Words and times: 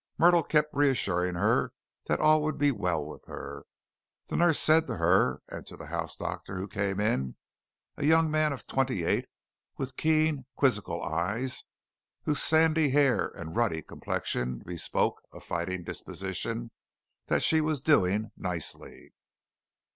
Myrtle 0.17 0.41
kept 0.41 0.73
reassuring 0.73 1.35
her 1.35 1.73
that 2.07 2.19
all 2.19 2.41
would 2.41 2.57
be 2.57 2.71
well 2.71 3.05
with 3.05 3.25
her. 3.25 3.67
The 4.29 4.35
nurse 4.35 4.57
said 4.57 4.87
to 4.87 4.97
her 4.97 5.43
and 5.47 5.63
to 5.67 5.77
the 5.77 5.85
house 5.85 6.15
doctor 6.15 6.57
who 6.57 6.67
came 6.67 6.99
in, 6.99 7.35
a 7.97 8.05
young 8.07 8.31
man 8.31 8.51
of 8.51 8.65
twenty 8.65 9.03
eight, 9.03 9.25
with 9.77 9.97
keen, 9.97 10.47
quizzical 10.55 11.03
eyes, 11.03 11.65
whose 12.23 12.41
sandy 12.41 12.89
hair 12.89 13.27
and 13.35 13.55
ruddy 13.55 13.83
complexion 13.83 14.63
bespoke 14.65 15.21
a 15.31 15.39
fighting 15.39 15.83
disposition, 15.83 16.71
that 17.27 17.43
she 17.43 17.61
was 17.61 17.79
doing 17.79 18.31
nicely. 18.35 19.13